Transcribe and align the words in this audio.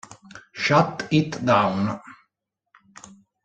Shut 0.53 1.07
It 1.13 1.45
Down 1.45 2.01